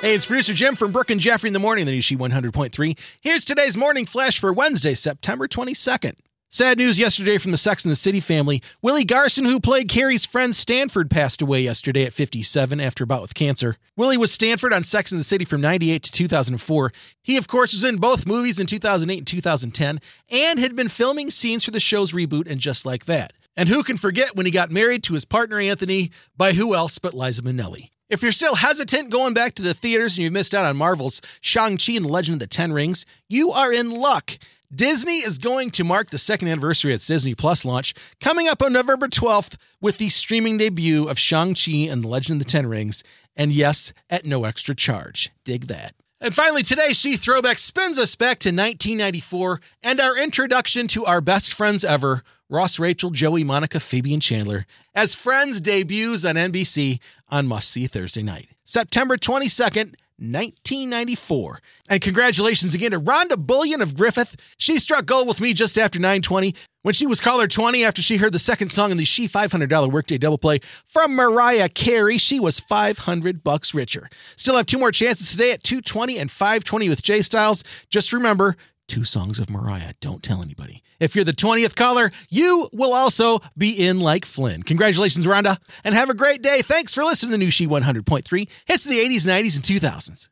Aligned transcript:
Hey, 0.00 0.14
it's 0.14 0.24
producer 0.24 0.54
Jim 0.54 0.76
from 0.76 0.92
Brooke 0.92 1.10
and 1.10 1.20
Jeffrey 1.20 1.48
in 1.48 1.52
the 1.52 1.58
morning, 1.58 1.84
the 1.84 1.92
new 1.92 2.00
She 2.00 2.16
100.3. 2.16 2.98
Here's 3.20 3.44
today's 3.44 3.76
morning 3.76 4.06
flash 4.06 4.40
for 4.40 4.50
Wednesday, 4.50 4.94
September 4.94 5.46
22nd. 5.46 6.14
Sad 6.48 6.78
news 6.78 6.98
yesterday 6.98 7.36
from 7.36 7.50
the 7.50 7.58
Sex 7.58 7.84
and 7.84 7.92
the 7.92 7.96
City 7.96 8.18
family. 8.18 8.62
Willie 8.80 9.04
Garson, 9.04 9.44
who 9.44 9.60
played 9.60 9.90
Carrie's 9.90 10.24
friend 10.24 10.56
Stanford, 10.56 11.10
passed 11.10 11.42
away 11.42 11.60
yesterday 11.60 12.04
at 12.04 12.14
57 12.14 12.80
after 12.80 13.04
a 13.04 13.06
bout 13.06 13.20
with 13.20 13.34
cancer. 13.34 13.76
Willie 13.94 14.16
was 14.16 14.32
Stanford 14.32 14.72
on 14.72 14.84
Sex 14.84 15.12
and 15.12 15.20
the 15.20 15.24
City 15.24 15.44
from 15.44 15.60
98 15.60 16.02
to 16.04 16.12
2004. 16.12 16.92
He, 17.20 17.36
of 17.36 17.46
course, 17.46 17.74
was 17.74 17.84
in 17.84 17.98
both 17.98 18.26
movies 18.26 18.58
in 18.58 18.66
2008 18.66 19.18
and 19.18 19.26
2010 19.26 20.00
and 20.30 20.58
had 20.58 20.74
been 20.74 20.88
filming 20.88 21.30
scenes 21.30 21.62
for 21.62 21.72
the 21.72 21.78
show's 21.78 22.12
reboot 22.12 22.50
and 22.50 22.58
Just 22.58 22.86
Like 22.86 23.04
That. 23.04 23.34
And 23.54 23.68
who 23.68 23.82
can 23.82 23.98
forget 23.98 24.34
when 24.34 24.46
he 24.46 24.50
got 24.50 24.70
married 24.70 25.02
to 25.04 25.12
his 25.12 25.26
partner 25.26 25.60
Anthony 25.60 26.10
by 26.38 26.54
who 26.54 26.74
else 26.74 26.98
but 26.98 27.12
Liza 27.12 27.42
Minnelli? 27.42 27.90
If 28.10 28.24
you're 28.24 28.32
still 28.32 28.56
hesitant 28.56 29.10
going 29.10 29.34
back 29.34 29.54
to 29.54 29.62
the 29.62 29.72
theaters 29.72 30.18
and 30.18 30.24
you've 30.24 30.32
missed 30.32 30.52
out 30.52 30.64
on 30.64 30.76
Marvel's 30.76 31.22
Shang-Chi 31.40 31.92
and 31.92 32.04
the 32.04 32.08
Legend 32.08 32.34
of 32.34 32.40
the 32.40 32.48
Ten 32.48 32.72
Rings, 32.72 33.06
you 33.28 33.52
are 33.52 33.72
in 33.72 33.88
luck. 33.88 34.32
Disney 34.74 35.18
is 35.18 35.38
going 35.38 35.70
to 35.70 35.84
mark 35.84 36.10
the 36.10 36.18
second 36.18 36.48
anniversary 36.48 36.90
of 36.90 36.96
its 36.96 37.06
Disney 37.06 37.36
Plus 37.36 37.64
launch 37.64 37.94
coming 38.20 38.48
up 38.48 38.62
on 38.62 38.72
November 38.72 39.06
12th 39.06 39.56
with 39.80 39.98
the 39.98 40.08
streaming 40.08 40.58
debut 40.58 41.08
of 41.08 41.20
Shang-Chi 41.20 41.88
and 41.88 42.02
the 42.02 42.08
Legend 42.08 42.40
of 42.40 42.46
the 42.46 42.50
Ten 42.50 42.66
Rings, 42.66 43.04
and 43.36 43.52
yes, 43.52 43.92
at 44.10 44.26
no 44.26 44.42
extra 44.42 44.74
charge. 44.74 45.30
Dig 45.44 45.68
that. 45.68 45.94
And 46.20 46.34
finally, 46.34 46.64
today, 46.64 46.92
She 46.92 47.16
Throwback 47.16 47.60
spins 47.60 47.96
us 47.96 48.16
back 48.16 48.40
to 48.40 48.48
1994 48.48 49.60
and 49.84 50.00
our 50.00 50.18
introduction 50.18 50.88
to 50.88 51.06
our 51.06 51.20
best 51.20 51.54
friends 51.54 51.84
ever, 51.84 52.24
Ross, 52.50 52.80
Rachel, 52.80 53.10
Joey, 53.10 53.44
Monica, 53.44 53.78
Phoebe, 53.78 54.12
and 54.12 54.20
Chandler, 54.20 54.66
as 54.92 55.14
Friends 55.14 55.60
debuts 55.60 56.24
on 56.24 56.34
NBC 56.34 56.98
on 57.28 57.46
Must 57.46 57.70
See 57.70 57.86
Thursday 57.86 58.22
night. 58.22 58.48
September 58.64 59.16
22nd, 59.16 59.94
1994. 60.18 61.60
And 61.88 62.02
congratulations 62.02 62.74
again 62.74 62.90
to 62.90 62.98
Rhonda 62.98 63.38
Bullion 63.38 63.80
of 63.80 63.94
Griffith. 63.96 64.36
She 64.58 64.80
struck 64.80 65.06
gold 65.06 65.28
with 65.28 65.40
me 65.40 65.54
just 65.54 65.78
after 65.78 66.00
920 66.00 66.54
when 66.82 66.92
she 66.92 67.06
was 67.06 67.20
caller 67.20 67.46
20 67.46 67.84
after 67.84 68.02
she 68.02 68.16
heard 68.16 68.32
the 68.32 68.40
second 68.40 68.70
song 68.70 68.90
in 68.90 68.96
the 68.96 69.04
She 69.04 69.28
$500 69.28 69.92
Workday 69.92 70.18
Double 70.18 70.36
Play 70.36 70.58
from 70.86 71.14
Mariah 71.14 71.68
Carey. 71.68 72.18
She 72.18 72.40
was 72.40 72.58
500 72.58 73.44
bucks 73.44 73.72
richer. 73.74 74.08
Still 74.34 74.56
have 74.56 74.66
two 74.66 74.78
more 74.78 74.92
chances 74.92 75.30
today 75.30 75.52
at 75.52 75.62
220 75.62 76.18
and 76.18 76.30
520 76.30 76.88
with 76.88 77.02
Jay 77.02 77.22
Styles. 77.22 77.62
Just 77.88 78.12
remember, 78.12 78.56
two 78.90 79.04
songs 79.04 79.38
of 79.38 79.48
Mariah. 79.48 79.92
Don't 80.00 80.20
tell 80.20 80.42
anybody. 80.42 80.82
If 80.98 81.14
you're 81.14 81.24
the 81.24 81.32
20th 81.32 81.76
caller, 81.76 82.10
you 82.28 82.68
will 82.72 82.92
also 82.92 83.38
be 83.56 83.70
in 83.70 84.00
like 84.00 84.24
Flynn. 84.24 84.64
Congratulations, 84.64 85.26
Rhonda, 85.26 85.58
and 85.84 85.94
have 85.94 86.10
a 86.10 86.14
great 86.14 86.42
day. 86.42 86.60
Thanks 86.60 86.92
for 86.92 87.04
listening 87.04 87.30
to 87.30 87.38
the 87.38 87.44
new 87.44 87.52
She 87.52 87.68
100.3. 87.68 88.48
Hits 88.66 88.84
the 88.84 88.98
80s, 88.98 89.26
90s, 89.26 89.56
and 89.56 89.64
2000s. 89.64 90.28